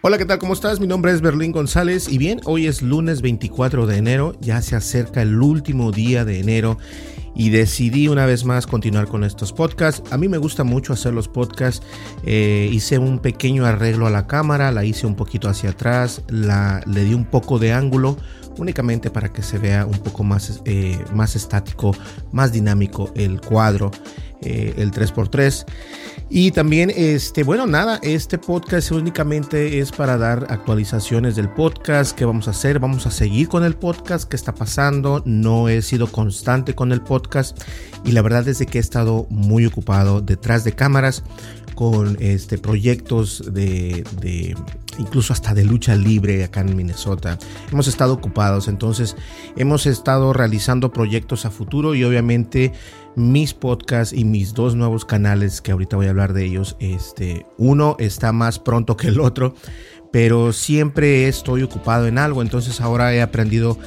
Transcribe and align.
Hola, 0.00 0.16
¿qué 0.16 0.24
tal? 0.24 0.38
¿Cómo 0.38 0.52
estás? 0.52 0.78
Mi 0.78 0.86
nombre 0.86 1.10
es 1.10 1.20
Berlín 1.20 1.50
González 1.50 2.08
y 2.08 2.18
bien, 2.18 2.40
hoy 2.44 2.68
es 2.68 2.82
lunes 2.82 3.20
24 3.20 3.84
de 3.88 3.96
enero, 3.96 4.36
ya 4.40 4.62
se 4.62 4.76
acerca 4.76 5.22
el 5.22 5.42
último 5.42 5.90
día 5.90 6.24
de 6.24 6.38
enero 6.38 6.78
y 7.34 7.50
decidí 7.50 8.08
una 8.08 8.26
vez 8.26 8.44
más 8.44 8.66
continuar 8.66 9.06
con 9.08 9.24
estos 9.24 9.52
podcasts. 9.52 10.12
A 10.12 10.18
mí 10.18 10.28
me 10.28 10.38
gusta 10.38 10.64
mucho 10.64 10.92
hacer 10.92 11.14
los 11.14 11.28
podcasts, 11.28 11.84
eh, 12.24 12.68
hice 12.72 12.98
un 12.98 13.18
pequeño 13.18 13.64
arreglo 13.64 14.06
a 14.06 14.10
la 14.10 14.26
cámara, 14.26 14.72
la 14.72 14.84
hice 14.84 15.06
un 15.06 15.14
poquito 15.14 15.48
hacia 15.48 15.70
atrás, 15.70 16.22
la, 16.28 16.82
le 16.86 17.04
di 17.04 17.14
un 17.14 17.24
poco 17.24 17.58
de 17.58 17.72
ángulo 17.72 18.16
únicamente 18.58 19.10
para 19.10 19.32
que 19.32 19.42
se 19.42 19.58
vea 19.58 19.86
un 19.86 19.98
poco 19.98 20.24
más, 20.24 20.60
eh, 20.64 20.98
más 21.14 21.36
estático, 21.36 21.94
más 22.32 22.52
dinámico 22.52 23.10
el 23.14 23.40
cuadro, 23.40 23.90
eh, 24.42 24.74
el 24.76 24.90
3x3. 24.90 25.64
Y 26.30 26.50
también, 26.50 26.92
este, 26.94 27.42
bueno, 27.42 27.66
nada, 27.66 27.98
este 28.02 28.38
podcast 28.38 28.90
únicamente 28.92 29.78
es 29.78 29.90
para 29.92 30.18
dar 30.18 30.46
actualizaciones 30.50 31.36
del 31.36 31.48
podcast, 31.48 32.16
qué 32.16 32.24
vamos 32.24 32.48
a 32.48 32.50
hacer, 32.50 32.78
vamos 32.78 33.06
a 33.06 33.10
seguir 33.10 33.48
con 33.48 33.64
el 33.64 33.74
podcast, 33.74 34.28
qué 34.28 34.36
está 34.36 34.54
pasando, 34.54 35.22
no 35.24 35.68
he 35.68 35.80
sido 35.80 36.06
constante 36.06 36.74
con 36.74 36.92
el 36.92 37.00
podcast 37.00 37.17
y 38.04 38.12
la 38.12 38.22
verdad 38.22 38.46
es 38.48 38.58
que 38.66 38.78
he 38.78 38.80
estado 38.80 39.26
muy 39.30 39.66
ocupado 39.66 40.20
detrás 40.20 40.64
de 40.64 40.72
cámaras 40.72 41.22
con 41.74 42.16
este, 42.20 42.58
proyectos 42.58 43.52
de, 43.52 44.04
de, 44.20 44.56
incluso 44.98 45.32
hasta 45.32 45.54
de 45.54 45.64
lucha 45.64 45.94
libre 45.94 46.42
acá 46.42 46.60
en 46.60 46.74
Minnesota. 46.74 47.38
Hemos 47.70 47.86
estado 47.86 48.14
ocupados, 48.14 48.66
entonces 48.66 49.16
hemos 49.56 49.86
estado 49.86 50.32
realizando 50.32 50.92
proyectos 50.92 51.44
a 51.44 51.50
futuro 51.50 51.94
y 51.94 52.02
obviamente 52.02 52.72
mis 53.14 53.54
podcasts 53.54 54.12
y 54.12 54.24
mis 54.24 54.54
dos 54.54 54.74
nuevos 54.74 55.04
canales 55.04 55.60
que 55.60 55.72
ahorita 55.72 55.96
voy 55.96 56.06
a 56.06 56.10
hablar 56.10 56.32
de 56.32 56.44
ellos. 56.44 56.76
Este, 56.80 57.46
uno 57.56 57.96
está 57.98 58.32
más 58.32 58.58
pronto 58.58 58.96
que 58.96 59.08
el 59.08 59.20
otro, 59.20 59.54
pero 60.12 60.52
siempre 60.52 61.28
estoy 61.28 61.62
ocupado 61.62 62.06
en 62.06 62.18
algo. 62.18 62.42
Entonces 62.42 62.80
ahora 62.80 63.14
he 63.14 63.22
aprendido 63.22 63.78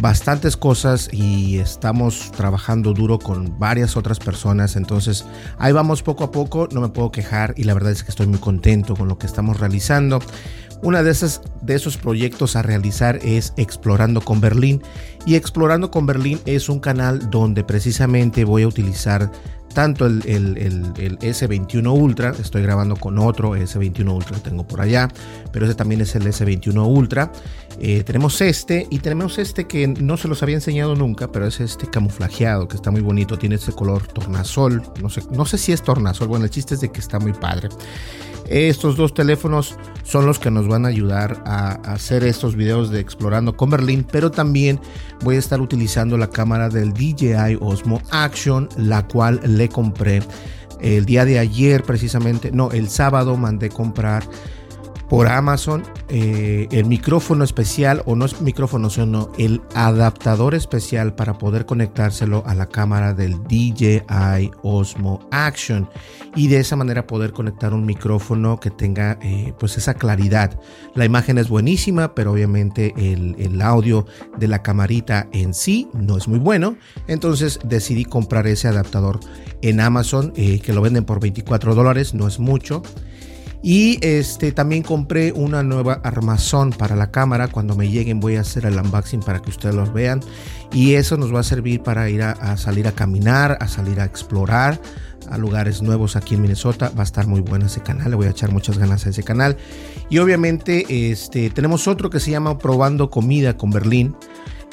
bastantes 0.00 0.56
cosas 0.56 1.08
y 1.12 1.58
estamos 1.58 2.30
trabajando 2.32 2.92
duro 2.92 3.18
con 3.18 3.58
varias 3.58 3.96
otras 3.96 4.18
personas. 4.18 4.76
Entonces 4.76 5.24
ahí 5.58 5.72
vamos 5.72 6.02
poco 6.02 6.24
a 6.24 6.30
poco, 6.30 6.68
no 6.72 6.80
me 6.80 6.88
puedo 6.88 7.10
quejar 7.10 7.54
y 7.56 7.64
la 7.64 7.74
verdad 7.74 7.92
es 7.92 8.02
que 8.02 8.10
estoy 8.10 8.26
muy 8.26 8.38
contento 8.38 8.94
con 8.96 9.08
lo 9.08 9.18
que 9.18 9.26
estamos 9.26 9.58
realizando. 9.60 10.20
Una 10.80 11.02
de, 11.02 11.10
esas, 11.10 11.42
de 11.60 11.74
esos 11.74 11.96
proyectos 11.96 12.54
a 12.54 12.62
realizar 12.62 13.18
es 13.22 13.52
Explorando 13.56 14.20
con 14.20 14.40
Berlín. 14.40 14.80
Y 15.26 15.34
Explorando 15.34 15.90
con 15.90 16.06
Berlín 16.06 16.40
es 16.46 16.68
un 16.68 16.78
canal 16.78 17.30
donde 17.30 17.64
precisamente 17.64 18.44
voy 18.44 18.62
a 18.62 18.68
utilizar 18.68 19.30
tanto 19.74 20.06
el, 20.06 20.22
S21 20.24 21.92
Ultra, 21.92 22.32
estoy 22.40 22.62
grabando 22.62 22.96
con 22.96 23.18
otro 23.18 23.56
S21 23.56 24.12
Ultra 24.12 24.36
que 24.36 24.50
tengo 24.50 24.66
por 24.66 24.80
allá, 24.80 25.08
pero 25.52 25.66
ese 25.66 25.74
también 25.74 26.00
es 26.00 26.14
el 26.14 26.24
S21 26.24 26.86
Ultra. 26.86 27.32
Eh, 27.80 28.02
tenemos 28.04 28.40
este 28.40 28.86
y 28.90 28.98
tenemos 28.98 29.38
este 29.38 29.66
que 29.66 29.86
no 29.86 30.16
se 30.16 30.26
los 30.26 30.42
había 30.42 30.56
enseñado 30.56 30.96
nunca, 30.96 31.30
pero 31.30 31.46
es 31.46 31.60
este 31.60 31.86
camuflajeado 31.86 32.66
que 32.66 32.76
está 32.76 32.90
muy 32.90 33.02
bonito, 33.02 33.38
tiene 33.38 33.54
ese 33.54 33.72
color 33.72 34.06
tornasol, 34.08 34.82
no 35.00 35.08
sé, 35.08 35.22
no 35.30 35.46
sé 35.46 35.58
si 35.58 35.72
es 35.72 35.82
tornasol, 35.82 36.26
bueno, 36.28 36.44
el 36.44 36.50
chiste 36.50 36.74
es 36.74 36.80
de 36.80 36.90
que 36.90 37.00
está 37.00 37.18
muy 37.20 37.32
padre. 37.32 37.68
Estos 38.48 38.96
dos 38.96 39.12
teléfonos 39.12 39.76
son 40.04 40.24
los 40.24 40.38
que 40.38 40.50
nos 40.50 40.66
van 40.66 40.86
a 40.86 40.88
ayudar 40.88 41.42
a 41.44 41.72
hacer 41.92 42.24
estos 42.24 42.56
videos 42.56 42.90
de 42.90 42.98
explorando 42.98 43.56
con 43.56 43.68
Berlín, 43.68 44.06
pero 44.10 44.30
también 44.30 44.80
voy 45.22 45.36
a 45.36 45.38
estar 45.38 45.60
utilizando 45.60 46.16
la 46.16 46.30
cámara 46.30 46.70
del 46.70 46.94
DJI 46.94 47.58
Osmo 47.60 48.00
Action, 48.10 48.70
la 48.78 49.06
cual 49.06 49.40
le 49.58 49.68
compré. 49.68 50.22
El 50.80 51.04
día 51.04 51.24
de 51.24 51.38
ayer 51.38 51.82
precisamente, 51.82 52.52
no, 52.52 52.70
el 52.70 52.88
sábado 52.88 53.36
mandé 53.36 53.68
comprar 53.68 54.22
por 55.08 55.26
Amazon 55.28 55.82
eh, 56.08 56.68
el 56.70 56.84
micrófono 56.86 57.44
especial 57.44 58.02
o 58.06 58.14
no 58.14 58.24
es 58.24 58.40
micrófono 58.40 58.90
sino 58.90 59.30
el 59.38 59.62
adaptador 59.74 60.54
especial 60.54 61.14
para 61.14 61.38
poder 61.38 61.66
conectárselo 61.66 62.42
a 62.46 62.54
la 62.54 62.66
cámara 62.66 63.14
del 63.14 63.42
DJI 63.44 64.50
Osmo 64.62 65.20
Action. 65.30 65.88
Y 66.36 66.48
de 66.48 66.60
esa 66.60 66.76
manera 66.76 67.06
poder 67.06 67.32
conectar 67.32 67.72
un 67.72 67.84
micrófono 67.84 68.60
que 68.60 68.70
tenga 68.70 69.18
eh, 69.22 69.52
pues 69.58 69.76
esa 69.76 69.94
claridad. 69.94 70.60
La 70.94 71.04
imagen 71.04 71.38
es 71.38 71.48
buenísima 71.48 72.14
pero 72.14 72.32
obviamente 72.32 72.92
el, 72.96 73.34
el, 73.38 73.60
audio 73.62 74.06
de 74.38 74.46
la 74.46 74.62
camarita 74.62 75.28
en 75.32 75.54
sí 75.54 75.88
no 75.94 76.16
es 76.16 76.28
muy 76.28 76.38
bueno. 76.38 76.76
Entonces 77.06 77.58
decidí 77.64 78.04
comprar 78.04 78.46
ese 78.46 78.68
adaptador 78.68 79.20
en 79.62 79.80
Amazon 79.80 80.32
eh, 80.36 80.60
que 80.60 80.72
lo 80.72 80.80
venden 80.80 81.04
por 81.04 81.20
24 81.20 81.74
dólares 81.74 82.14
no 82.14 82.28
es 82.28 82.38
mucho 82.38 82.82
y 83.62 83.98
este 84.02 84.52
también 84.52 84.82
compré 84.82 85.32
una 85.32 85.62
nueva 85.62 86.00
armazón 86.04 86.70
para 86.70 86.94
la 86.94 87.10
cámara. 87.10 87.48
Cuando 87.48 87.74
me 87.74 87.88
lleguen 87.90 88.20
voy 88.20 88.36
a 88.36 88.42
hacer 88.42 88.66
el 88.66 88.78
unboxing 88.78 89.20
para 89.20 89.40
que 89.40 89.50
ustedes 89.50 89.74
los 89.74 89.92
vean. 89.92 90.20
Y 90.72 90.94
eso 90.94 91.16
nos 91.16 91.34
va 91.34 91.40
a 91.40 91.44
servir 91.44 91.82
para 91.82 92.08
ir 92.08 92.22
a, 92.22 92.56
salir 92.56 92.86
a 92.86 92.92
caminar, 92.92 93.58
a 93.60 93.68
salir 93.68 94.00
a 94.00 94.04
explorar 94.04 94.80
a 95.28 95.36
lugares 95.36 95.82
nuevos 95.82 96.14
aquí 96.14 96.36
en 96.36 96.42
Minnesota. 96.42 96.92
Va 96.96 97.00
a 97.00 97.04
estar 97.04 97.26
muy 97.26 97.40
bueno 97.40 97.66
ese 97.66 97.80
canal. 97.80 98.10
Le 98.10 98.16
voy 98.16 98.26
a 98.26 98.30
echar 98.30 98.52
muchas 98.52 98.78
ganas 98.78 99.06
a 99.06 99.10
ese 99.10 99.24
canal. 99.24 99.56
Y 100.08 100.18
obviamente 100.18 101.10
este, 101.10 101.50
tenemos 101.50 101.88
otro 101.88 102.10
que 102.10 102.20
se 102.20 102.30
llama 102.30 102.58
Probando 102.58 103.10
Comida 103.10 103.56
con 103.56 103.70
Berlín. 103.70 104.14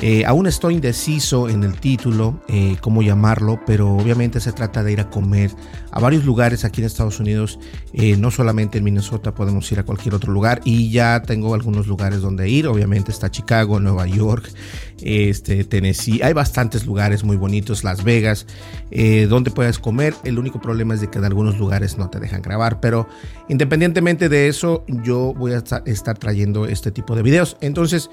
Eh, 0.01 0.25
aún 0.25 0.45
estoy 0.45 0.73
indeciso 0.73 1.47
en 1.47 1.63
el 1.63 1.79
título, 1.79 2.41
eh, 2.49 2.75
cómo 2.81 3.01
llamarlo, 3.01 3.61
pero 3.65 3.95
obviamente 3.95 4.41
se 4.41 4.51
trata 4.51 4.83
de 4.83 4.91
ir 4.91 4.99
a 4.99 5.09
comer 5.09 5.51
a 5.89 6.01
varios 6.01 6.25
lugares 6.25 6.65
aquí 6.65 6.81
en 6.81 6.87
Estados 6.87 7.21
Unidos, 7.21 7.59
eh, 7.93 8.17
no 8.17 8.29
solamente 8.29 8.77
en 8.77 8.83
Minnesota, 8.83 9.33
podemos 9.33 9.71
ir 9.71 9.79
a 9.79 9.83
cualquier 9.83 10.13
otro 10.13 10.33
lugar 10.33 10.59
y 10.65 10.91
ya 10.91 11.21
tengo 11.21 11.53
algunos 11.53 11.87
lugares 11.87 12.19
donde 12.19 12.49
ir, 12.49 12.67
obviamente 12.67 13.09
está 13.09 13.31
Chicago, 13.31 13.79
Nueva 13.79 14.05
York, 14.05 14.51
este, 15.01 15.63
Tennessee, 15.63 16.21
hay 16.21 16.33
bastantes 16.33 16.85
lugares 16.85 17.23
muy 17.23 17.37
bonitos, 17.37 17.85
Las 17.85 18.03
Vegas, 18.03 18.47
donde 19.29 19.51
puedes 19.51 19.79
comer, 19.79 20.13
el 20.25 20.37
único 20.37 20.59
problema 20.59 20.93
es 20.93 21.01
de 21.01 21.09
que 21.09 21.19
en 21.19 21.25
algunos 21.25 21.57
lugares 21.57 21.97
no 21.97 22.09
te 22.09 22.19
dejan 22.19 22.41
grabar, 22.41 22.81
pero 22.81 23.07
independientemente 23.47 24.27
de 24.27 24.49
eso, 24.49 24.83
yo 24.87 25.33
voy 25.33 25.53
a 25.53 25.63
estar 25.85 26.17
trayendo 26.17 26.65
este 26.65 26.91
tipo 26.91 27.15
de 27.15 27.21
videos, 27.21 27.55
entonces... 27.61 28.09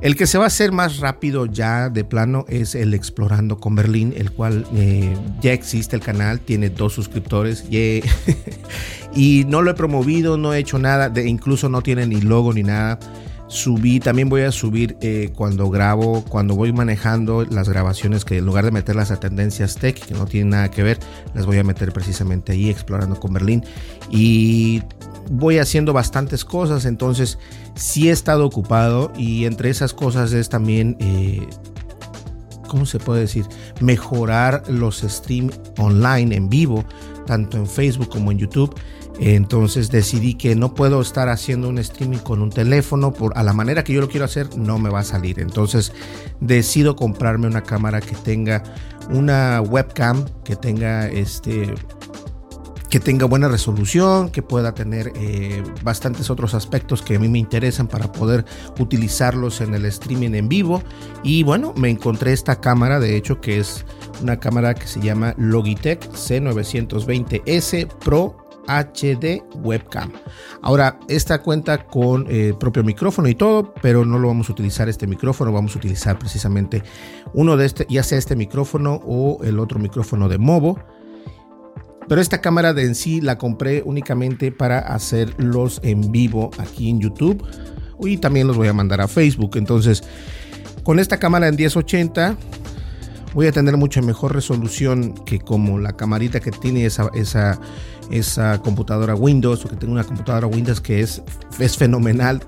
El 0.00 0.16
que 0.16 0.26
se 0.26 0.38
va 0.38 0.44
a 0.44 0.46
hacer 0.46 0.72
más 0.72 0.98
rápido 0.98 1.44
ya 1.44 1.90
de 1.90 2.04
plano 2.04 2.46
es 2.48 2.74
el 2.74 2.94
Explorando 2.94 3.58
con 3.58 3.74
Berlín, 3.74 4.14
el 4.16 4.30
cual 4.30 4.66
eh, 4.74 5.14
ya 5.42 5.52
existe 5.52 5.94
el 5.94 6.00
canal, 6.00 6.40
tiene 6.40 6.70
dos 6.70 6.94
suscriptores 6.94 7.66
y 9.14 9.44
no 9.46 9.60
lo 9.60 9.70
he 9.70 9.74
promovido, 9.74 10.38
no 10.38 10.54
he 10.54 10.58
hecho 10.58 10.78
nada, 10.78 11.10
de, 11.10 11.28
incluso 11.28 11.68
no 11.68 11.82
tiene 11.82 12.06
ni 12.06 12.22
logo 12.22 12.54
ni 12.54 12.62
nada. 12.62 12.98
Subí, 13.50 13.98
también 13.98 14.28
voy 14.28 14.42
a 14.42 14.52
subir 14.52 14.96
eh, 15.00 15.32
cuando 15.34 15.68
grabo, 15.70 16.24
cuando 16.28 16.54
voy 16.54 16.72
manejando 16.72 17.44
las 17.44 17.68
grabaciones 17.68 18.24
que 18.24 18.38
en 18.38 18.46
lugar 18.46 18.64
de 18.64 18.70
meterlas 18.70 19.10
a 19.10 19.18
tendencias 19.18 19.74
tech, 19.74 19.98
que 19.98 20.14
no 20.14 20.26
tienen 20.26 20.50
nada 20.50 20.70
que 20.70 20.84
ver, 20.84 21.00
las 21.34 21.46
voy 21.46 21.58
a 21.58 21.64
meter 21.64 21.92
precisamente 21.92 22.52
ahí, 22.52 22.70
explorando 22.70 23.18
con 23.18 23.32
Berlín. 23.32 23.64
Y 24.08 24.84
voy 25.32 25.58
haciendo 25.58 25.92
bastantes 25.92 26.44
cosas, 26.44 26.84
entonces 26.84 27.40
sí 27.74 28.08
he 28.08 28.12
estado 28.12 28.46
ocupado 28.46 29.12
y 29.18 29.46
entre 29.46 29.68
esas 29.68 29.94
cosas 29.94 30.32
es 30.32 30.48
también... 30.48 30.96
Eh, 31.00 31.44
¿cómo 32.70 32.86
se 32.86 33.00
puede 33.00 33.22
decir? 33.22 33.44
Mejorar 33.80 34.62
los 34.68 35.00
streams 35.00 35.60
online 35.76 36.34
en 36.34 36.48
vivo, 36.48 36.84
tanto 37.26 37.56
en 37.56 37.66
Facebook 37.66 38.08
como 38.08 38.30
en 38.30 38.38
YouTube. 38.38 38.74
Entonces 39.18 39.90
decidí 39.90 40.34
que 40.34 40.54
no 40.54 40.72
puedo 40.74 41.02
estar 41.02 41.28
haciendo 41.28 41.68
un 41.68 41.78
streaming 41.78 42.18
con 42.18 42.40
un 42.40 42.48
teléfono 42.48 43.12
por 43.12 43.36
a 43.36 43.42
la 43.42 43.52
manera 43.52 43.84
que 43.84 43.92
yo 43.92 44.00
lo 44.00 44.08
quiero 44.08 44.24
hacer 44.24 44.56
no 44.56 44.78
me 44.78 44.88
va 44.88 45.00
a 45.00 45.04
salir. 45.04 45.40
Entonces 45.40 45.92
decido 46.40 46.96
comprarme 46.96 47.46
una 47.46 47.62
cámara 47.62 48.00
que 48.00 48.14
tenga 48.14 48.62
una 49.10 49.60
webcam 49.60 50.24
que 50.44 50.56
tenga 50.56 51.08
este 51.08 51.74
que 52.90 52.98
tenga 52.98 53.24
buena 53.24 53.48
resolución, 53.48 54.30
que 54.30 54.42
pueda 54.42 54.74
tener 54.74 55.12
eh, 55.14 55.62
bastantes 55.82 56.28
otros 56.28 56.54
aspectos 56.54 57.02
que 57.02 57.16
a 57.16 57.18
mí 57.20 57.28
me 57.28 57.38
interesan 57.38 57.86
para 57.86 58.10
poder 58.10 58.44
utilizarlos 58.80 59.60
en 59.60 59.74
el 59.74 59.84
streaming 59.86 60.34
en 60.34 60.48
vivo. 60.48 60.82
Y 61.22 61.44
bueno, 61.44 61.72
me 61.76 61.88
encontré 61.88 62.32
esta 62.32 62.60
cámara, 62.60 62.98
de 62.98 63.16
hecho, 63.16 63.40
que 63.40 63.60
es 63.60 63.86
una 64.20 64.40
cámara 64.40 64.74
que 64.74 64.88
se 64.88 65.00
llama 65.00 65.34
Logitech 65.38 66.10
C920S 66.10 67.86
Pro 67.86 68.36
HD 68.66 69.42
Webcam. 69.62 70.12
Ahora, 70.60 70.98
esta 71.08 71.42
cuenta 71.42 71.86
con 71.86 72.26
eh, 72.28 72.54
propio 72.58 72.82
micrófono 72.82 73.28
y 73.28 73.36
todo, 73.36 73.72
pero 73.80 74.04
no 74.04 74.18
lo 74.18 74.28
vamos 74.28 74.48
a 74.48 74.52
utilizar 74.52 74.88
este 74.88 75.06
micrófono, 75.06 75.52
vamos 75.52 75.76
a 75.76 75.78
utilizar 75.78 76.18
precisamente 76.18 76.82
uno 77.34 77.56
de 77.56 77.66
este, 77.66 77.86
ya 77.88 78.02
sea 78.02 78.18
este 78.18 78.34
micrófono 78.34 79.00
o 79.04 79.38
el 79.44 79.60
otro 79.60 79.78
micrófono 79.78 80.28
de 80.28 80.38
Movo. 80.38 80.78
Pero 82.10 82.20
esta 82.20 82.40
cámara 82.40 82.74
de 82.74 82.86
en 82.86 82.96
sí 82.96 83.20
la 83.20 83.38
compré 83.38 83.84
únicamente 83.86 84.50
para 84.50 84.80
hacer 84.80 85.32
los 85.38 85.78
en 85.84 86.10
vivo 86.10 86.50
aquí 86.58 86.90
en 86.90 86.98
YouTube 86.98 87.40
y 88.00 88.16
también 88.16 88.48
los 88.48 88.56
voy 88.56 88.66
a 88.66 88.72
mandar 88.72 89.00
a 89.00 89.06
Facebook. 89.06 89.52
Entonces, 89.54 90.02
con 90.82 90.98
esta 90.98 91.18
cámara 91.18 91.46
en 91.46 91.54
1080 91.54 92.36
voy 93.32 93.46
a 93.46 93.52
tener 93.52 93.76
mucha 93.76 94.02
mejor 94.02 94.34
resolución 94.34 95.14
que 95.24 95.38
como 95.38 95.78
la 95.78 95.92
camarita 95.92 96.40
que 96.40 96.50
tiene 96.50 96.84
esa, 96.84 97.10
esa, 97.14 97.60
esa 98.10 98.60
computadora 98.60 99.14
Windows 99.14 99.64
o 99.64 99.68
que 99.68 99.76
tengo 99.76 99.92
una 99.92 100.02
computadora 100.02 100.48
Windows 100.48 100.80
que 100.80 101.02
es, 101.02 101.22
es 101.60 101.76
fenomenal. 101.76 102.42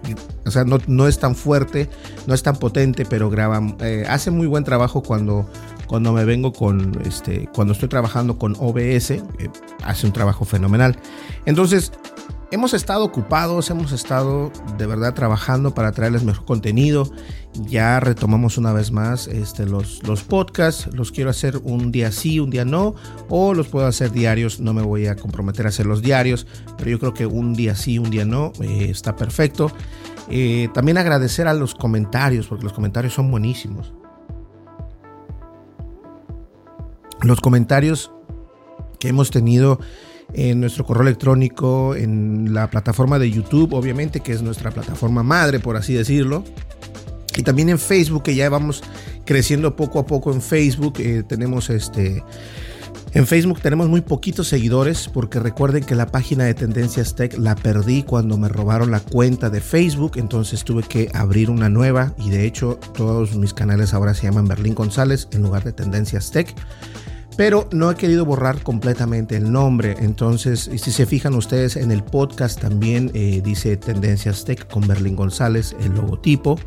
O 0.45 0.51
sea, 0.51 0.65
no, 0.65 0.81
no 0.89 1.07
es 1.07 1.21
tan 1.21 1.37
fuerte, 1.37 1.89
no 2.27 2.35
es 2.35 2.43
tan 2.43 2.57
potente, 2.57 3.05
pero 3.05 3.31
graba, 3.31 3.63
eh, 3.79 4.07
hace 4.09 4.33
muy 4.33 4.49
buen 4.49 4.65
trabajo 4.65 5.05
cuando, 5.05 5.49
cuando 5.93 6.15
me 6.15 6.25
vengo 6.25 6.55
con, 6.55 6.99
este, 7.05 7.51
cuando 7.55 7.75
estoy 7.75 7.91
trabajando 7.91 8.39
con 8.39 8.57
OBS, 8.59 9.11
eh, 9.11 9.21
hace 9.85 10.07
un 10.07 10.15
trabajo 10.15 10.47
fenomenal. 10.47 10.97
Entonces, 11.45 11.93
hemos 12.51 12.73
estado 12.73 13.05
ocupados, 13.05 13.69
hemos 13.69 13.93
estado 13.93 14.51
de 14.79 14.87
verdad 14.87 15.13
trabajando 15.13 15.75
para 15.75 15.93
traerles 15.93 16.25
mejor 16.25 16.47
contenido. 16.47 17.13
Ya 17.67 18.01
retomamos 18.01 18.57
una 18.57 18.73
vez 18.73 18.91
más 18.91 19.27
este, 19.27 19.67
los, 19.67 20.03
los 20.09 20.23
podcasts. 20.23 20.89
Los 20.95 21.13
quiero 21.13 21.29
hacer 21.29 21.61
un 21.63 21.93
día 21.93 22.11
sí, 22.11 22.41
un 22.41 22.49
día 22.49 22.65
no. 22.65 22.95
O 23.29 23.53
los 23.53 23.69
puedo 23.69 23.87
hacer 23.87 24.13
diarios. 24.13 24.61
No 24.61 24.73
me 24.73 24.81
voy 24.81 25.09
a 25.09 25.17
comprometer 25.17 25.67
a 25.67 25.69
hacer 25.69 25.85
los 25.85 26.01
diarios. 26.01 26.47
Pero 26.79 26.91
yo 26.91 26.99
creo 26.99 27.13
que 27.13 27.27
un 27.27 27.53
día 27.53 27.77
sí, 27.77 27.99
un 27.99 28.09
día 28.09 28.25
no. 28.25 28.55
Eh, 28.63 28.87
está 28.89 29.15
perfecto. 29.15 29.71
Eh, 30.31 30.71
también 30.73 30.97
agradecer 30.97 31.49
a 31.49 31.53
los 31.53 31.75
comentarios, 31.75 32.47
porque 32.47 32.65
los 32.65 32.73
comentarios 32.73 33.13
son 33.13 33.31
buenísimos. 33.31 33.93
Los 37.23 37.41
comentarios 37.41 38.11
que 38.99 39.09
hemos 39.09 39.31
tenido 39.31 39.79
en 40.35 40.61
nuestro 40.61 40.85
correo 40.85 41.03
electrónico, 41.03 41.95
en 41.95 42.55
la 42.55 42.71
plataforma 42.71 43.19
de 43.19 43.31
YouTube, 43.31 43.75
obviamente, 43.75 44.21
que 44.21 44.33
es 44.33 44.43
nuestra 44.43 44.71
plataforma 44.71 45.23
madre, 45.23 45.61
por 45.61 45.77
así 45.77 45.95
decirlo. 45.95 46.45
Y 47.37 47.43
también 47.43 47.69
en 47.69 47.79
Facebook, 47.79 48.23
que 48.25 48.35
ya 48.35 48.49
vamos 48.49 48.83
creciendo 49.25 49.77
poco 49.77 49.99
a 49.99 50.07
poco 50.07 50.33
en 50.33 50.43
Facebook. 50.43 50.95
Eh, 50.99 51.23
tenemos 51.27 51.71
este. 51.71 52.23
En 53.15 53.27
Facebook 53.27 53.61
tenemos 53.61 53.89
muy 53.91 54.01
poquitos 54.01 54.49
seguidores 54.49 55.07
porque 55.13 55.39
recuerden 55.39 55.85
que 55.85 55.95
la 55.95 56.07
página 56.07 56.45
de 56.45 56.55
Tendencias 56.55 57.15
Tech 57.15 57.37
la 57.37 57.55
perdí 57.55 58.05
cuando 58.05 58.39
me 58.39 58.49
robaron 58.49 58.91
la 58.91 59.01
cuenta 59.01 59.51
de 59.51 59.61
Facebook, 59.61 60.13
entonces 60.17 60.65
tuve 60.65 60.83
que 60.83 61.11
abrir 61.13 61.51
una 61.51 61.69
nueva 61.69 62.15
y 62.17 62.31
de 62.31 62.47
hecho 62.47 62.79
todos 62.95 63.37
mis 63.37 63.53
canales 63.53 63.93
ahora 63.93 64.15
se 64.15 64.23
llaman 64.23 64.49
Berlín 64.49 64.75
González 64.75 65.29
en 65.33 65.43
lugar 65.43 65.63
de 65.63 65.75
Tendencias 65.75 66.31
Tech 66.31 66.55
pero 67.37 67.69
no 67.73 67.91
he 67.91 67.95
querido 67.95 68.25
borrar 68.25 68.63
completamente 68.63 69.37
el 69.37 69.51
nombre. 69.51 69.97
Entonces, 69.99 70.71
si 70.75 70.91
se 70.91 71.07
fijan 71.07 71.35
ustedes 71.35 71.77
en 71.77 71.91
el 71.91 72.03
podcast 72.03 72.61
también 72.61 73.11
eh, 73.15 73.41
dice 73.45 73.77
Tendencias 73.77 74.45
Tech 74.45 74.69
con 74.69 74.87
Berlín 74.87 75.17
González, 75.17 75.75
el 75.81 75.95
logotipo 75.95 76.59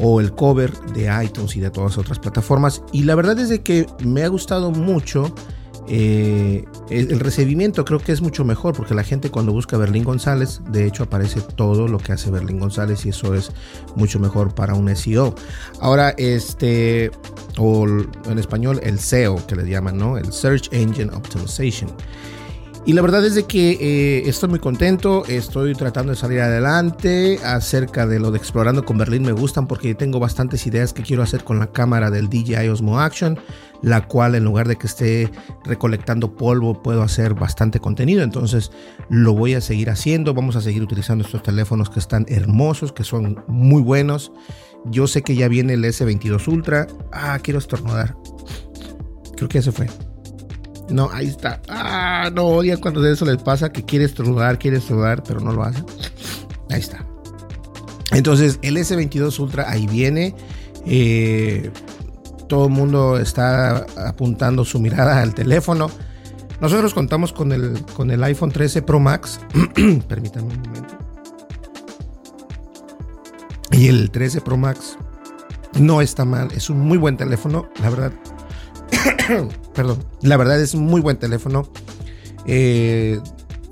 o 0.00 0.20
el 0.20 0.32
cover 0.32 0.72
de 0.94 1.10
iTunes 1.24 1.56
y 1.56 1.60
de 1.60 1.70
todas 1.70 1.98
otras 1.98 2.18
plataformas. 2.18 2.82
Y 2.92 3.04
la 3.04 3.14
verdad 3.14 3.38
es 3.38 3.48
de 3.48 3.62
que 3.62 3.86
me 4.04 4.22
ha 4.22 4.28
gustado 4.28 4.70
mucho 4.70 5.34
eh, 5.86 6.64
el 6.88 7.20
recibimiento 7.20 7.84
creo 7.84 7.98
que 7.98 8.12
es 8.12 8.22
mucho 8.22 8.44
mejor 8.44 8.74
porque 8.74 8.94
la 8.94 9.04
gente 9.04 9.30
cuando 9.30 9.52
busca 9.52 9.76
Berlín 9.76 10.04
González, 10.04 10.60
de 10.70 10.86
hecho 10.86 11.02
aparece 11.04 11.40
todo 11.40 11.88
lo 11.88 11.98
que 11.98 12.12
hace 12.12 12.30
Berlín 12.30 12.58
González 12.58 13.04
y 13.04 13.10
eso 13.10 13.34
es 13.34 13.50
mucho 13.94 14.18
mejor 14.18 14.54
para 14.54 14.74
un 14.74 14.94
SEO. 14.94 15.34
Ahora, 15.80 16.14
este, 16.16 17.10
o 17.58 17.86
en 17.86 18.38
español 18.38 18.80
el 18.82 18.98
SEO 18.98 19.46
que 19.46 19.56
le 19.56 19.68
llaman, 19.68 19.98
¿no? 19.98 20.16
El 20.16 20.32
Search 20.32 20.72
Engine 20.72 21.12
Optimization. 21.12 21.90
Y 22.86 22.92
la 22.92 23.00
verdad 23.00 23.24
es 23.24 23.34
de 23.34 23.44
que 23.44 23.78
eh, 23.80 24.28
estoy 24.28 24.50
muy 24.50 24.58
contento, 24.58 25.24
estoy 25.24 25.74
tratando 25.74 26.12
de 26.12 26.18
salir 26.18 26.40
adelante 26.40 27.38
acerca 27.42 28.06
de 28.06 28.20
lo 28.20 28.30
de 28.30 28.36
explorando 28.36 28.84
con 28.84 28.98
Berlín. 28.98 29.22
Me 29.22 29.32
gustan 29.32 29.66
porque 29.66 29.94
tengo 29.94 30.20
bastantes 30.20 30.66
ideas 30.66 30.92
que 30.92 31.02
quiero 31.02 31.22
hacer 31.22 31.44
con 31.44 31.58
la 31.58 31.72
cámara 31.72 32.10
del 32.10 32.28
DJI 32.28 32.68
Osmo 32.68 33.00
Action, 33.00 33.38
la 33.80 34.06
cual 34.06 34.34
en 34.34 34.44
lugar 34.44 34.68
de 34.68 34.76
que 34.76 34.86
esté 34.86 35.30
recolectando 35.64 36.36
polvo 36.36 36.82
puedo 36.82 37.00
hacer 37.02 37.32
bastante 37.32 37.80
contenido. 37.80 38.22
Entonces 38.22 38.70
lo 39.08 39.32
voy 39.32 39.54
a 39.54 39.62
seguir 39.62 39.88
haciendo. 39.88 40.34
Vamos 40.34 40.54
a 40.54 40.60
seguir 40.60 40.82
utilizando 40.82 41.24
estos 41.24 41.42
teléfonos 41.42 41.88
que 41.88 42.00
están 42.00 42.26
hermosos, 42.28 42.92
que 42.92 43.04
son 43.04 43.42
muy 43.48 43.80
buenos. 43.80 44.30
Yo 44.84 45.06
sé 45.06 45.22
que 45.22 45.36
ya 45.36 45.48
viene 45.48 45.72
el 45.72 45.84
S22 45.84 46.48
Ultra. 46.48 46.86
Ah, 47.12 47.38
quiero 47.42 47.58
estornudar. 47.58 48.14
Creo 49.36 49.48
que 49.48 49.58
ese 49.58 49.72
fue. 49.72 49.86
No, 50.90 51.10
ahí 51.12 51.26
está. 51.26 51.60
Ah, 51.68 52.30
no 52.32 52.44
odia 52.44 52.76
cuando 52.76 53.06
eso 53.06 53.24
les 53.24 53.38
pasa 53.38 53.72
que 53.72 53.84
quiere 53.84 54.04
estornudar, 54.04 54.58
quiere 54.58 54.78
estornudar, 54.78 55.22
pero 55.22 55.40
no 55.40 55.52
lo 55.52 55.62
hace. 55.62 55.82
Ahí 56.70 56.80
está. 56.80 57.04
Entonces, 58.12 58.58
el 58.62 58.76
S22 58.76 59.38
Ultra 59.40 59.68
ahí 59.68 59.86
viene. 59.86 60.34
Eh, 60.86 61.70
todo 62.48 62.66
el 62.66 62.70
mundo 62.72 63.18
está 63.18 63.86
apuntando 64.06 64.64
su 64.64 64.78
mirada 64.78 65.20
al 65.20 65.34
teléfono. 65.34 65.90
Nosotros 66.60 66.94
contamos 66.94 67.32
con 67.32 67.52
el, 67.52 67.82
con 67.94 68.10
el 68.10 68.22
iPhone 68.22 68.52
13 68.52 68.82
Pro 68.82 69.00
Max. 69.00 69.40
Permítanme 70.08 70.54
un 70.54 70.62
momento. 70.62 70.98
Y 73.70 73.88
el 73.88 74.10
13 74.10 74.40
Pro 74.40 74.56
Max 74.56 74.96
no 75.78 76.00
está 76.00 76.24
mal. 76.24 76.48
Es 76.52 76.70
un 76.70 76.80
muy 76.80 76.98
buen 76.98 77.16
teléfono. 77.16 77.68
La 77.82 77.90
verdad, 77.90 78.12
Perdón. 79.74 80.04
La 80.22 80.36
verdad 80.36 80.60
es 80.60 80.74
muy 80.74 81.00
buen 81.00 81.16
teléfono. 81.16 81.68
Eh, 82.46 83.20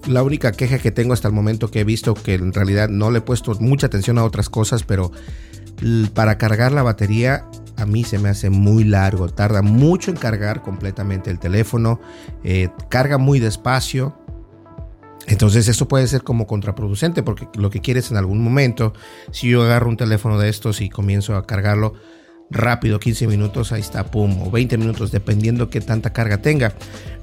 la 0.06 0.22
única 0.22 0.52
queja 0.52 0.78
que 0.78 0.90
tengo 0.90 1.12
hasta 1.12 1.28
el 1.28 1.34
momento 1.34 1.70
que 1.70 1.80
he 1.80 1.84
visto, 1.84 2.14
que 2.14 2.34
en 2.34 2.52
realidad 2.52 2.88
no 2.88 3.10
le 3.10 3.18
he 3.18 3.22
puesto 3.22 3.54
mucha 3.60 3.86
atención 3.86 4.18
a 4.18 4.24
otras 4.24 4.48
cosas, 4.48 4.82
pero 4.82 5.12
para 6.14 6.38
cargar 6.38 6.72
la 6.72 6.82
batería 6.82 7.44
a 7.76 7.86
mí 7.86 8.04
se 8.04 8.18
me 8.18 8.28
hace 8.28 8.50
muy 8.50 8.84
largo. 8.84 9.28
Tarda 9.28 9.62
mucho 9.62 10.10
en 10.10 10.16
cargar 10.16 10.62
completamente 10.62 11.30
el 11.30 11.38
teléfono. 11.38 12.00
Eh, 12.44 12.68
carga 12.88 13.18
muy 13.18 13.40
despacio. 13.40 14.16
Entonces 15.26 15.68
eso 15.68 15.88
puede 15.88 16.06
ser 16.08 16.22
como 16.22 16.46
contraproducente 16.46 17.22
porque 17.22 17.48
lo 17.54 17.70
que 17.70 17.80
quieres 17.80 18.10
en 18.10 18.16
algún 18.16 18.42
momento, 18.42 18.92
si 19.30 19.48
yo 19.48 19.62
agarro 19.62 19.88
un 19.88 19.96
teléfono 19.96 20.38
de 20.38 20.48
estos 20.48 20.80
y 20.80 20.88
comienzo 20.88 21.36
a 21.36 21.46
cargarlo, 21.46 21.94
rápido, 22.52 23.00
15 23.00 23.26
minutos, 23.26 23.72
ahí 23.72 23.80
está, 23.80 24.04
pum, 24.04 24.42
o 24.42 24.50
20 24.50 24.78
minutos, 24.78 25.10
dependiendo 25.10 25.70
qué 25.70 25.80
tanta 25.80 26.12
carga 26.12 26.38
tenga. 26.38 26.72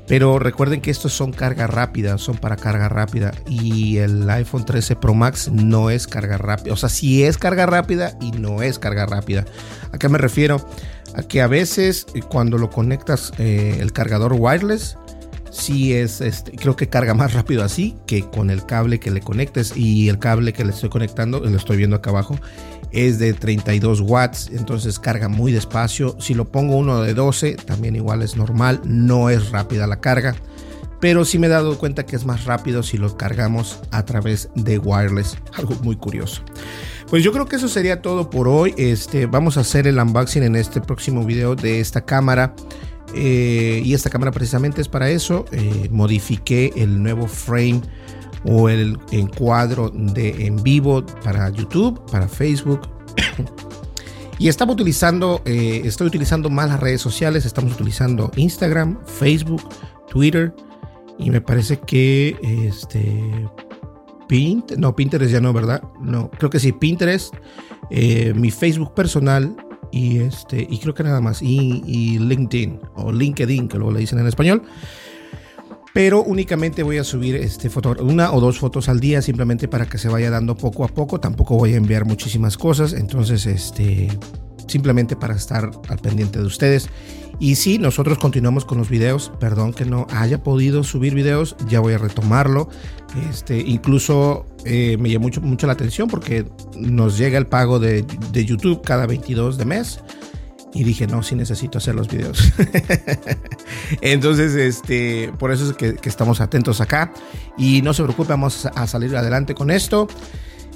Pero 0.09 0.39
recuerden 0.39 0.81
que 0.81 0.89
estos 0.89 1.13
son 1.13 1.31
carga 1.31 1.67
rápida, 1.67 2.17
son 2.17 2.37
para 2.37 2.55
carga 2.55 2.89
rápida. 2.89 3.31
Y 3.47 3.97
el 3.97 4.27
iPhone 4.27 4.65
13 4.65 4.95
Pro 4.95 5.13
Max 5.13 5.49
no 5.53 5.91
es 5.91 6.07
carga 6.07 6.39
rápida. 6.39 6.73
O 6.73 6.77
sea, 6.77 6.89
sí 6.89 7.23
es 7.23 7.37
carga 7.37 7.67
rápida 7.67 8.17
y 8.19 8.31
no 8.31 8.63
es 8.63 8.79
carga 8.79 9.05
rápida. 9.05 9.45
¿A 9.91 9.99
qué 9.99 10.09
me 10.09 10.17
refiero? 10.17 10.67
A 11.13 11.21
que 11.21 11.43
a 11.43 11.47
veces 11.47 12.07
eh, 12.15 12.21
cuando 12.21 12.57
lo 12.57 12.71
conectas 12.71 13.31
eh, 13.37 13.77
el 13.79 13.93
cargador 13.93 14.33
wireless, 14.33 14.97
sí 15.51 15.93
es, 15.93 16.21
este, 16.21 16.53
creo 16.53 16.75
que 16.75 16.89
carga 16.89 17.13
más 17.13 17.33
rápido 17.33 17.63
así 17.63 17.95
que 18.05 18.23
con 18.23 18.49
el 18.49 18.65
cable 18.65 18.99
que 18.99 19.11
le 19.11 19.21
conectes 19.21 19.75
y 19.75 20.09
el 20.09 20.19
cable 20.19 20.53
que 20.53 20.63
le 20.63 20.71
estoy 20.71 20.89
conectando, 20.89 21.39
lo 21.39 21.57
estoy 21.57 21.77
viendo 21.77 21.95
acá 21.95 22.09
abajo, 22.09 22.35
es 22.91 23.19
de 23.19 23.33
32 23.33 24.01
watts, 24.01 24.49
entonces 24.51 24.99
carga 24.99 25.29
muy 25.29 25.51
despacio. 25.51 26.15
Si 26.19 26.33
lo 26.33 26.45
pongo 26.45 26.77
uno 26.77 27.01
de 27.01 27.13
12, 27.13 27.55
también 27.55 27.95
igual 27.95 28.21
es 28.21 28.35
normal, 28.35 28.81
no 28.83 29.29
es 29.29 29.51
rápida 29.51 29.87
la 29.87 29.99
carga, 29.99 30.35
pero 30.99 31.23
sí 31.25 31.39
me 31.39 31.47
he 31.47 31.49
dado 31.49 31.77
cuenta 31.77 32.05
que 32.05 32.15
es 32.15 32.25
más 32.25 32.45
rápido 32.45 32.83
si 32.83 32.97
lo 32.97 33.15
cargamos 33.15 33.79
a 33.91 34.05
través 34.05 34.49
de 34.55 34.79
wireless, 34.79 35.37
algo 35.53 35.75
muy 35.81 35.95
curioso. 35.95 36.41
Pues 37.09 37.23
yo 37.23 37.31
creo 37.31 37.47
que 37.47 37.55
eso 37.55 37.67
sería 37.67 38.01
todo 38.01 38.29
por 38.29 38.47
hoy. 38.47 38.75
Este, 38.77 39.25
vamos 39.25 39.57
a 39.57 39.61
hacer 39.61 39.87
el 39.87 39.97
unboxing 39.97 40.43
en 40.43 40.55
este 40.55 40.79
próximo 40.79 41.25
video 41.25 41.55
de 41.55 41.79
esta 41.79 42.01
cámara. 42.01 42.53
Eh, 43.15 43.81
y 43.83 43.95
esta 43.95 44.11
cámara 44.11 44.31
precisamente 44.31 44.81
es 44.81 44.87
para 44.87 45.09
eso. 45.09 45.45
Eh, 45.51 45.89
modifiqué 45.91 46.71
el 46.75 47.01
nuevo 47.01 47.25
frame 47.27 47.81
o 48.45 48.69
el 48.69 48.97
encuadro 49.11 49.89
de 49.89 50.45
en 50.45 50.61
vivo 50.61 51.05
para 51.23 51.49
YouTube, 51.49 51.99
para 52.11 52.27
Facebook. 52.27 52.81
y 54.39 54.47
estamos 54.47 54.75
utilizando, 54.75 55.41
eh, 55.45 55.81
estoy 55.85 56.07
utilizando 56.07 56.49
más 56.49 56.69
las 56.69 56.79
redes 56.79 57.01
sociales. 57.01 57.45
Estamos 57.45 57.73
utilizando 57.73 58.31
Instagram, 58.35 58.97
Facebook, 59.05 59.63
Twitter. 60.09 60.53
Y 61.17 61.29
me 61.31 61.41
parece 61.41 61.79
que 61.79 62.37
este 62.43 63.49
Pinterest, 64.27 64.79
no, 64.79 64.95
Pinterest 64.95 65.31
ya 65.31 65.41
no, 65.41 65.51
¿verdad? 65.51 65.83
No, 66.01 66.29
creo 66.31 66.49
que 66.49 66.59
sí, 66.59 66.71
Pinterest, 66.71 67.33
mi 68.35 68.51
Facebook 68.51 68.93
personal 68.93 69.55
y 69.91 70.19
este 70.19 70.67
y 70.69 70.77
creo 70.79 70.93
que 70.93 71.03
nada 71.03 71.21
más 71.21 71.41
y, 71.41 72.19
LinkedIn 72.19 72.79
o 72.95 73.11
LinkedIn 73.11 73.67
que 73.67 73.77
luego 73.77 73.91
le 73.91 73.99
dicen 74.01 74.19
en 74.19 74.27
español 74.27 74.63
pero 75.93 76.23
únicamente 76.23 76.83
voy 76.83 76.97
a 76.97 77.03
subir 77.03 77.35
este 77.35 77.69
foto, 77.69 77.95
una 78.01 78.31
o 78.31 78.39
dos 78.39 78.59
fotos 78.59 78.89
al 78.89 78.99
día 78.99 79.21
simplemente 79.21 79.67
para 79.67 79.87
que 79.87 79.97
se 79.97 80.09
vaya 80.09 80.29
dando 80.29 80.55
poco 80.55 80.83
a 80.83 80.87
poco 80.87 81.19
tampoco 81.19 81.55
voy 81.55 81.73
a 81.73 81.77
enviar 81.77 82.05
muchísimas 82.05 82.57
cosas 82.57 82.93
entonces 82.93 83.45
este 83.45 84.07
simplemente 84.67 85.15
para 85.15 85.35
estar 85.35 85.71
al 85.87 85.97
pendiente 85.97 86.39
de 86.39 86.45
ustedes 86.45 86.89
y 87.39 87.55
si 87.55 87.77
nosotros 87.77 88.17
continuamos 88.17 88.65
con 88.65 88.77
los 88.77 88.89
videos, 88.89 89.31
perdón 89.39 89.73
que 89.73 89.85
no 89.85 90.07
haya 90.11 90.43
podido 90.43 90.83
subir 90.83 91.15
videos, 91.15 91.55
ya 91.69 91.79
voy 91.79 91.93
a 91.93 91.97
retomarlo. 91.97 92.67
Este, 93.29 93.57
incluso 93.57 94.45
eh, 94.65 94.97
me 94.99 95.09
llamó 95.09 95.23
mucho, 95.23 95.39
mucho 95.39 95.65
la 95.65 95.73
atención 95.73 96.09
porque 96.09 96.45
nos 96.75 97.17
llega 97.17 97.37
el 97.37 97.47
pago 97.47 97.79
de, 97.79 98.05
de 98.33 98.45
YouTube 98.45 98.81
cada 98.83 99.07
22 99.07 99.57
de 99.57 99.65
mes. 99.65 100.01
Y 100.73 100.83
dije, 100.83 101.07
no, 101.07 101.23
sí 101.23 101.35
necesito 101.35 101.79
hacer 101.79 101.95
los 101.95 102.09
videos. 102.09 102.53
Entonces, 104.01 104.55
este, 104.55 105.31
por 105.39 105.51
eso 105.51 105.71
es 105.71 105.75
que, 105.75 105.97
estamos 106.03 106.41
atentos 106.41 106.79
acá. 106.79 107.11
Y 107.57 107.81
no 107.81 107.93
se 107.93 108.03
preocupe, 108.03 108.29
vamos 108.29 108.65
a 108.67 108.87
salir 108.87 109.15
adelante 109.17 109.55
con 109.55 109.71
esto. 109.71 110.07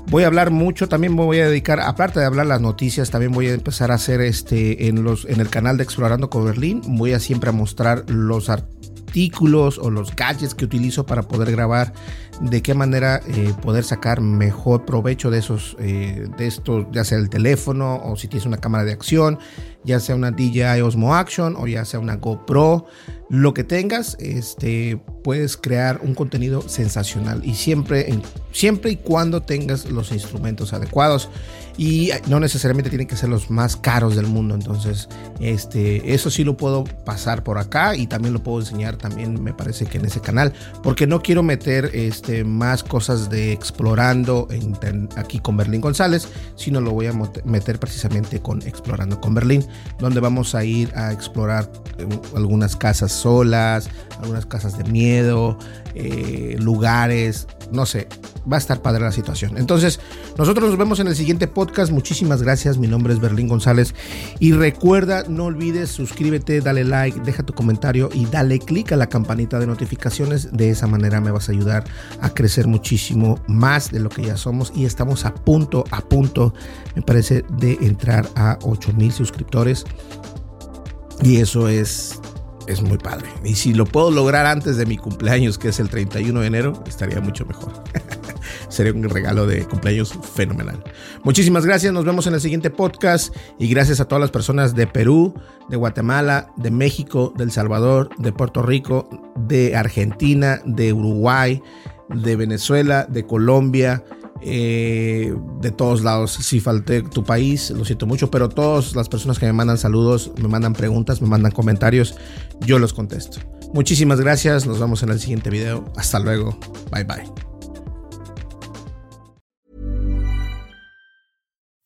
Voy 0.08 0.24
a 0.24 0.28
hablar 0.28 0.52
mucho, 0.52 0.90
también 0.90 1.16
me 1.16 1.24
voy 1.24 1.40
a 1.40 1.48
dedicar, 1.48 1.80
aparte 1.80 2.20
de 2.20 2.26
hablar 2.26 2.46
las 2.46 2.60
noticias, 2.60 3.10
también 3.10 3.32
voy 3.32 3.48
a 3.48 3.54
empezar 3.54 3.90
a 3.90 3.96
hacer 3.96 4.20
este 4.20 4.88
en 4.88 5.04
los 5.04 5.26
en 5.26 5.40
el 5.40 5.50
canal 5.50 5.78
de 5.78 5.84
Explorando 5.84 6.30
con 6.30 6.44
Berlín. 6.44 6.82
Voy 6.86 7.14
a 7.14 7.20
siempre 7.20 7.52
mostrar 7.52 8.04
los 8.10 8.50
artículos 8.50 9.78
o 9.78 9.90
los 9.90 10.14
gadgets 10.16 10.56
que 10.56 10.66
utilizo 10.66 11.06
para 11.06 11.24
poder 11.24 11.52
grabar, 11.52 11.94
de 12.42 12.62
qué 12.62 12.74
manera 12.74 13.22
eh, 13.28 13.54
poder 13.62 13.84
sacar 13.84 14.22
mejor 14.22 14.86
provecho 14.86 15.30
de 15.30 15.40
esos, 15.40 15.76
eh, 15.80 16.28
de 16.38 16.48
estos, 16.48 16.88
ya 16.92 17.04
sea 17.04 17.18
el 17.18 17.30
teléfono 17.30 18.02
o 18.04 18.16
si 18.16 18.28
tienes 18.28 18.46
una 18.46 18.58
cámara 18.58 18.84
de 18.84 18.92
acción, 18.92 19.40
ya 19.84 20.00
sea 20.00 20.16
una 20.16 20.32
DJI 20.32 20.82
Osmo 20.82 21.16
Action 21.16 21.56
o 21.58 21.68
ya 21.68 21.86
sea 21.86 22.00
una 22.00 22.16
GoPro, 22.16 22.86
lo 23.30 23.54
que 23.54 23.64
tengas, 23.64 24.16
este, 24.20 25.02
puedes 25.24 25.58
crear 25.58 26.02
un 26.04 26.14
contenido 26.14 26.68
sensacional 26.68 27.44
y 27.44 27.56
siempre, 27.56 28.08
siempre 28.52 28.92
y 28.92 28.96
cuando 28.98 29.42
tengas 29.42 29.90
los 29.90 30.12
instrumentos 30.12 30.74
adecuados. 30.74 31.30
Y 31.76 32.12
no 32.28 32.40
necesariamente 32.40 32.92
tienen 32.92 33.08
que 33.08 33.16
ser 33.16 33.30
los 33.30 33.50
más 33.50 33.76
caros 33.76 34.16
del 34.16 34.28
mundo. 34.28 34.54
Entonces 34.54 35.10
este 35.40 36.14
eso 36.14 36.30
sí 36.30 36.44
lo 36.44 36.56
puedo 36.56 36.84
pasar 36.84 37.44
por 37.44 37.58
acá 37.58 37.96
y 37.96 38.06
también 38.06 38.34
lo 38.34 38.44
puedo 38.44 38.60
enseñar 38.60 38.98
también 38.98 39.42
me 39.42 39.54
parece 39.54 39.86
que 39.86 39.98
en 39.98 40.06
ese 40.06 40.22
canal 40.22 40.54
porque 40.84 41.08
no 41.08 41.24
quiero 41.24 41.42
meter 41.42 41.90
este 41.94 42.23
más 42.46 42.84
cosas 42.84 43.30
de 43.30 43.52
explorando 43.52 44.48
aquí 45.16 45.40
con 45.40 45.58
Berlín 45.58 45.82
González 45.82 46.28
sino 46.56 46.82
lo 46.82 46.92
voy 46.92 47.08
a 47.08 47.14
meter 47.44 47.80
precisamente 47.80 48.42
con 48.42 48.62
explorando 48.64 49.20
con 49.20 49.34
Berlín 49.34 49.66
donde 50.00 50.20
vamos 50.20 50.56
a 50.56 50.64
ir 50.64 50.92
a 50.96 51.12
explorar 51.12 51.72
eh, 51.98 52.08
algunas 52.36 52.76
casas 52.76 53.12
solas 53.12 53.90
algunas 54.20 54.46
casas 54.46 54.78
de 54.78 54.84
miedo 54.86 55.58
eh, 55.96 56.56
lugares 56.60 57.48
no 57.72 57.86
sé 57.86 58.08
va 58.52 58.58
a 58.58 58.60
estar 58.60 58.82
padre 58.82 59.04
la 59.04 59.12
situación 59.12 59.58
entonces 59.58 60.00
nosotros 60.38 60.70
nos 60.70 60.78
vemos 60.78 61.00
en 61.00 61.08
el 61.08 61.16
siguiente 61.16 61.48
podcast 61.48 61.92
Muchísimas 61.92 62.42
gracias. 62.42 62.78
Mi 62.78 62.88
nombre 62.88 63.14
es 63.14 63.20
Berlín 63.20 63.48
González. 63.48 63.94
Y 64.40 64.52
recuerda, 64.52 65.24
no 65.28 65.46
olvides, 65.46 65.90
suscríbete, 65.90 66.60
dale 66.60 66.84
like, 66.84 67.20
deja 67.22 67.44
tu 67.44 67.54
comentario 67.54 68.10
y 68.14 68.26
dale 68.26 68.60
click 68.60 68.92
a 68.92 68.98
la 68.98 69.08
campanita 69.08 69.60
de 69.60 69.68
notificaciones. 69.68 70.52
De 70.52 70.70
esa 70.70 70.88
manera 70.88 71.22
me 71.22 71.32
vas 71.32 71.50
a 71.50 71.52
ayudar 71.52 71.84
a 72.24 72.34
crecer 72.34 72.68
muchísimo 72.68 73.38
más 73.48 73.92
de 73.92 74.00
lo 74.00 74.10
que 74.10 74.24
ya 74.24 74.38
somos. 74.38 74.72
Y 74.76 74.86
estamos 74.86 75.26
a 75.26 75.34
punto, 75.36 75.84
a 75.92 76.02
punto, 76.02 76.54
me 76.96 77.02
parece, 77.02 77.44
de 77.58 77.74
entrar 77.82 78.28
a 78.36 78.58
8000 78.64 79.12
suscriptores. 79.12 79.84
Y 81.22 81.38
eso 81.38 81.68
es 81.68 82.20
es 82.68 82.82
muy 82.82 82.98
padre. 82.98 83.28
Y 83.44 83.56
si 83.56 83.74
lo 83.74 83.86
puedo 83.86 84.12
lograr 84.12 84.46
antes 84.46 84.78
de 84.78 84.86
mi 84.86 84.98
cumpleaños, 84.98 85.58
que 85.58 85.70
es 85.70 85.80
el 85.80 85.90
31 85.90 86.40
de 86.40 86.48
enero, 86.48 86.84
estaría 86.88 87.20
mucho 87.20 87.46
mejor. 87.46 87.74
Sería 88.70 88.94
un 88.94 89.04
regalo 89.04 89.46
de 89.46 89.66
cumpleaños 89.66 90.18
fenomenal. 90.34 90.84
Muchísimas 91.24 91.66
gracias, 91.66 91.94
nos 91.94 92.06
vemos 92.06 92.26
en 92.28 92.34
el 92.34 92.42
siguiente 92.42 92.70
podcast 92.70 93.36
y 93.60 93.68
gracias 93.68 94.00
a 94.00 94.06
todas 94.06 94.22
las 94.22 94.32
personas 94.32 94.76
de 94.76 94.88
Perú, 94.88 95.34
de 95.70 95.78
Guatemala, 95.78 96.52
de 96.58 96.72
México, 96.72 97.34
de 97.36 97.44
El 97.44 97.52
Salvador, 97.52 98.10
de 98.18 98.32
Puerto 98.32 98.62
Rico, 98.62 99.10
de 99.36 99.76
Argentina, 99.76 100.62
de 100.66 100.94
Uruguay, 100.94 101.62
de 102.10 102.36
Venezuela, 102.36 103.06
de 103.10 103.26
Colombia 103.26 104.04
eh, 104.46 105.34
de 105.62 105.72
todos 105.72 106.04
lados. 106.04 106.34
Si 106.34 106.60
falté 106.60 107.02
tu 107.02 107.24
país, 107.24 107.72
lo 107.72 107.86
siento 107.86 108.06
mucho, 108.06 108.30
pero 108.30 108.50
todas 108.50 108.96
las 108.96 109.08
personas 109.08 109.40
que 109.40 109.46
me 109.46 109.54
mandan 109.54 109.78
saludos, 109.78 110.32
me 110.42 110.50
mandan 110.50 110.74
preguntas, 110.74 111.22
me 111.22 111.28
mandan 111.28 111.52
comentarios, 111.52 112.16
yo 112.60 112.78
los 112.78 112.94
contesto. 112.94 113.40
Muchísimas 113.74 114.20
gracias, 114.20 114.68
nos 114.68 114.80
vemos 114.80 115.02
en 115.04 115.10
el 115.10 115.20
siguiente 115.20 115.50
video. 115.50 115.86
Hasta 115.96 116.20
luego, 116.20 116.58
bye 116.92 117.04
bye. 117.04 117.24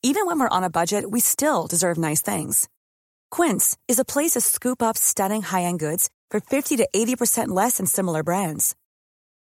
Even 0.03 0.25
when 0.25 0.39
we're 0.39 0.49
on 0.49 0.63
a 0.63 0.69
budget, 0.69 1.11
we 1.11 1.19
still 1.19 1.67
deserve 1.67 1.97
nice 1.97 2.21
things. 2.21 2.67
Quince 3.29 3.77
is 3.87 3.99
a 3.99 4.05
place 4.05 4.31
to 4.31 4.41
scoop 4.41 4.81
up 4.81 4.97
stunning 4.97 5.41
high-end 5.41 5.79
goods 5.79 6.09
for 6.31 6.39
50 6.39 6.77
to 6.77 6.87
80% 6.95 7.49
less 7.49 7.77
than 7.77 7.85
similar 7.85 8.23
brands. 8.23 8.73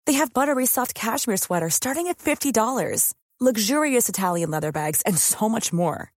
They 0.07 0.13
have 0.13 0.33
buttery 0.33 0.65
soft 0.65 0.95
cashmere 0.95 1.37
sweaters 1.37 1.75
starting 1.75 2.07
at 2.07 2.17
$50, 2.17 3.13
luxurious 3.41 4.07
Italian 4.07 4.49
leather 4.49 4.71
bags, 4.71 5.01
and 5.01 5.17
so 5.17 5.49
much 5.49 5.73
more. 5.73 6.13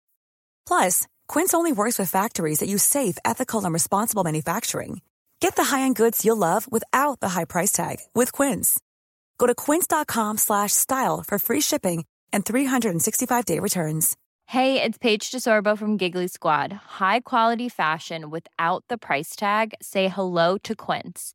Plus, 0.66 1.06
Quince 1.26 1.54
only 1.54 1.72
works 1.72 1.98
with 1.98 2.10
factories 2.10 2.58
that 2.58 2.68
use 2.68 2.82
safe, 2.84 3.18
ethical, 3.24 3.64
and 3.64 3.72
responsible 3.72 4.24
manufacturing. 4.24 5.00
Get 5.40 5.56
the 5.56 5.64
high-end 5.64 5.96
goods 5.96 6.22
you'll 6.24 6.36
love 6.36 6.70
without 6.70 7.20
the 7.20 7.30
high 7.30 7.46
price 7.46 7.72
tag 7.72 7.96
with 8.14 8.30
Quince. 8.30 8.78
Go 9.38 9.46
to 9.46 9.54
quince.com/style 9.54 11.24
for 11.26 11.38
free 11.38 11.62
shipping 11.62 12.04
and 12.30 12.44
365-day 12.44 13.58
returns. 13.58 14.16
Hey, 14.44 14.82
it's 14.82 14.98
Paige 14.98 15.30
DeSorbo 15.30 15.78
from 15.78 15.96
Giggly 15.96 16.28
Squad. 16.28 16.72
High 17.00 17.20
quality 17.20 17.70
fashion 17.70 18.28
without 18.30 18.84
the 18.88 18.98
price 18.98 19.34
tag. 19.36 19.74
Say 19.80 20.08
hello 20.08 20.58
to 20.58 20.74
Quince. 20.74 21.34